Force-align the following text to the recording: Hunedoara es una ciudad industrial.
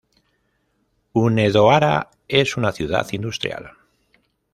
Hunedoara 1.13 2.09
es 2.27 2.57
una 2.57 2.71
ciudad 2.71 3.05
industrial. 3.11 3.73